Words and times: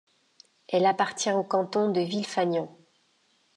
Elle 0.67 0.87
appartient 0.87 1.31
au 1.31 1.43
canton 1.43 1.91
de 1.91 2.01
Villefagnan. 2.01 2.75